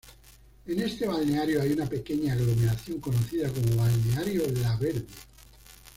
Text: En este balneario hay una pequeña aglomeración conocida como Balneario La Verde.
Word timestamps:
En 0.65 0.79
este 0.79 1.05
balneario 1.05 1.61
hay 1.61 1.73
una 1.73 1.85
pequeña 1.85 2.33
aglomeración 2.33 2.99
conocida 2.99 3.49
como 3.51 3.75
Balneario 3.75 4.49
La 4.63 4.75
Verde. 4.75 5.05